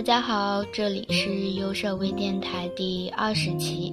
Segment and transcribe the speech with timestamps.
[0.00, 3.92] 大家好，这里是优设微电台第二十期。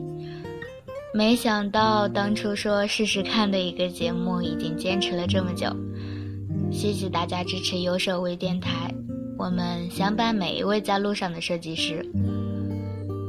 [1.13, 5.67] 没想到当初说试试看的一个节目，已经坚持了这么久。
[6.71, 8.89] 谢谢大家支持优设微电台，
[9.37, 12.01] 我们相伴每一位在路上的设计师。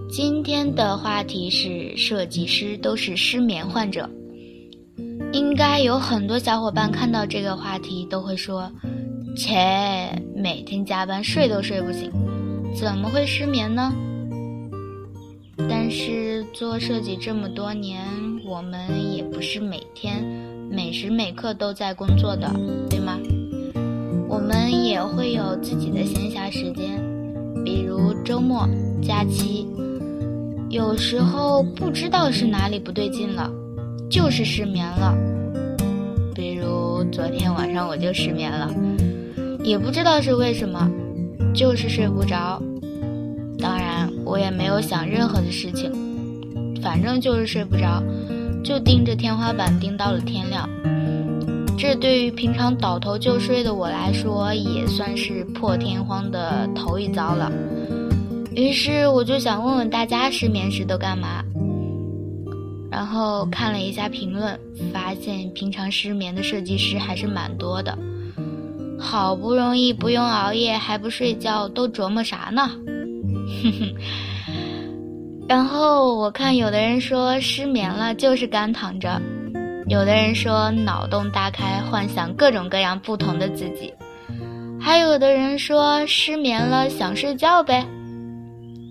[0.09, 4.09] 今天的话题是设计师都是失眠患者。
[5.33, 8.71] 应该有很多小伙伴看到这个话题都会说
[9.37, 12.09] ：“切，每天加班睡都睡不醒，
[12.81, 13.93] 怎么会失眠呢？”
[15.69, 18.05] 但是做设计这么多年，
[18.47, 18.81] 我们
[19.15, 20.25] 也不是每天
[20.71, 22.49] 每时每刻都在工作的，
[22.89, 23.19] 对吗？
[24.29, 27.03] 我们也会有自己的闲暇时间，
[27.65, 28.69] 比如周末、
[29.03, 29.67] 假期，
[30.69, 33.51] 有时候不知道是哪里不对劲了。
[34.09, 35.15] 就是失眠了，
[36.35, 38.73] 比如昨天晚上我就失眠了，
[39.63, 40.91] 也不知道是为什么，
[41.59, 42.63] 就是睡不着。
[43.59, 45.91] 当然，我也没有想任何的事情，
[46.81, 48.01] 反正就是睡不着，
[48.63, 50.71] 就盯着天花板盯到了天亮。
[51.77, 57.51] 这对于平常倒头就睡的我来说，也算是破天荒的头一遭了。
[58.55, 61.43] 于是我就想问问大家，失眠时都干嘛？
[62.89, 64.57] 然后看了一下评论，
[64.93, 67.99] 发现平常失眠的设计师还是蛮多的。
[68.99, 72.71] 好不容易不用熬夜还不睡觉，都琢磨啥呢？
[73.63, 73.95] 哼哼。
[75.49, 79.21] 然后我看有的人说失眠了就是干躺着，
[79.87, 83.95] 有的人说脑洞大开，幻想各种各样不同的自己，
[84.79, 87.87] 还有的人说失眠了想睡觉呗。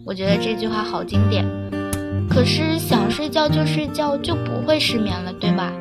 [0.05, 1.45] 我觉得这句话好经典。
[2.29, 5.71] 可是想睡觉就睡觉就不会失眠了，对吧？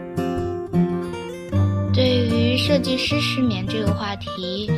[2.56, 4.70] 设计师失眠这个话题，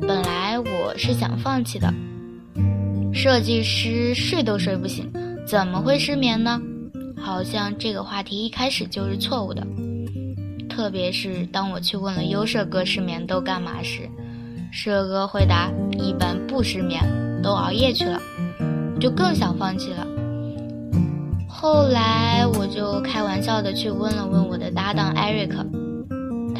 [0.00, 1.92] 本来我是想放弃的。
[3.12, 5.10] 设计师睡都睡不醒，
[5.46, 6.60] 怎么会失眠呢？
[7.20, 9.66] 好像这个话题一开始就是错误的。
[10.68, 14.08] 特别是当我去问了优设哥失眠都干嘛时，
[14.70, 17.02] 设哥回答一般不失眠，
[17.42, 18.20] 都熬夜去了，
[19.00, 20.06] 就更想放弃了。
[21.48, 25.64] 后来我就开玩笑的去问了问我的搭档艾瑞克，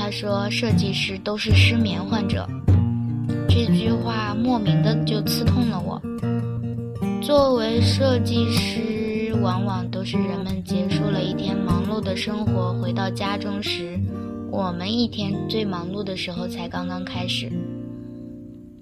[0.05, 2.47] 他说设计师都是失眠患者，
[3.49, 5.99] 这句话莫名的就刺痛了我。
[7.23, 13.99] 作为设计师，往往都是人们结束了一天忙碌的生活，回到家中时，
[14.51, 17.51] 我们一天最忙碌的时候才刚刚开始。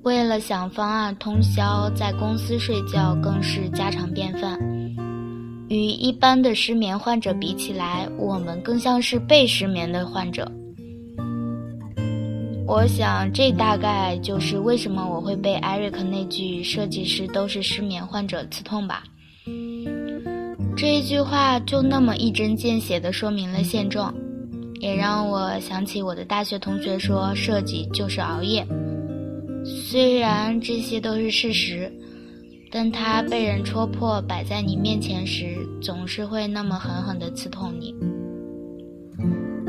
[0.02, 4.58] 为了想方案通宵，在公司睡觉更是家常便饭。
[5.68, 10.50] 与一般的失眠患者比起来，我们更像是被失眠的患者。
[12.72, 19.04] 我想，这大概就是为什么我会被艾瑞克那句“设计师都是失眠患者”刺痛吧。
[20.74, 24.14] 这一句话就那么一针见血地说明了现状，
[24.80, 28.66] 也让我想起我的大学同学说：“设计就是熬夜。”
[29.66, 31.92] 虽然这些都是事实。
[32.74, 37.94] 但他被人戳破摆在你面前时，总是会那么狠狠地刺痛你。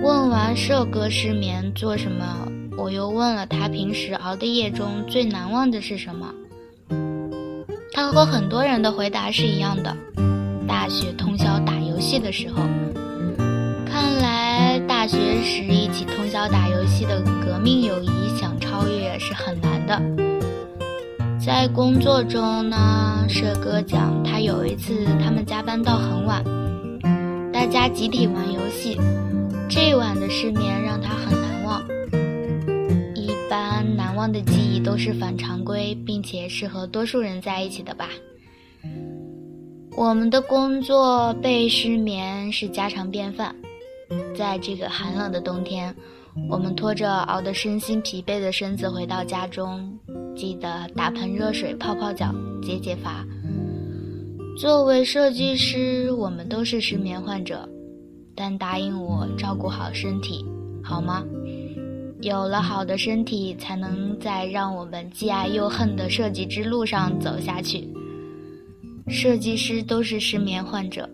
[0.01, 2.47] 问完社哥失眠做什么，
[2.77, 6.33] 我又问了他平时熬的夜中最难忘的是什么。
[7.93, 9.95] 他和很多人的回答是一样的：
[10.67, 12.63] 大学通宵打游戏的时候。
[13.85, 20.01] 看来大学时一起通宵打游戏的革命友谊想超越是很难的。
[21.39, 26.43] 在工作中呢，社哥讲他有一次他们加班到很晚，
[27.53, 28.97] 大家集体玩游戏，
[29.69, 31.83] 这晚的失眠让他很难忘。
[34.31, 38.09] 的记忆都是反常规，并且是和多数人在一起的吧。
[39.95, 43.55] 我们的工作被失眠是家常便饭，
[44.35, 45.95] 在这个寒冷的冬天，
[46.49, 49.91] 我们拖着熬得身心疲惫的身子回到家中。
[50.35, 53.23] 记得打盆热水泡泡脚解解乏。
[54.57, 57.69] 作为设计师，我们都是失眠患者，
[58.35, 60.43] 但答应我照顾好身体，
[60.83, 61.23] 好吗？
[62.23, 67.87] 有了好的身体，才能在让我们既爱又恨的设计之路上走下去。
[69.09, 71.09] 设计师都是失眠患者，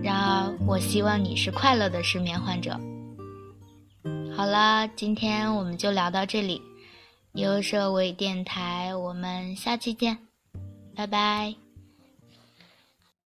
[0.00, 2.78] 然而我希望你是快乐的失眠患者。
[4.36, 6.62] 好了，今天我们就聊到这里。
[7.34, 10.16] 优设微电台，我们下期见，
[10.94, 11.65] 拜拜。